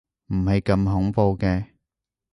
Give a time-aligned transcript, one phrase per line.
[0.33, 1.65] 唔係咁恐怖嘅